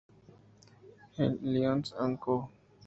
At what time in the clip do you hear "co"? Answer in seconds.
2.19-2.49